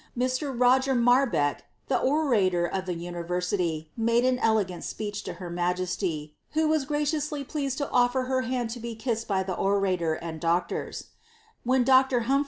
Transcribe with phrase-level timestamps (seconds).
[0.17, 0.51] Mr.
[0.59, 6.73] Roger Marbeck, the ontor of the University, made an elegant speech to her majesty, who
[6.73, 10.43] Vis graciously pleased to offer her hand to be kissed by the orator and *
[10.43, 11.03] Melville's
[11.67, 12.39] MemouB, 16* 188 mt.